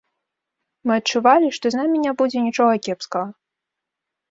[0.89, 3.31] Мы адчувалі, што з намі не будзе нічога кепскага.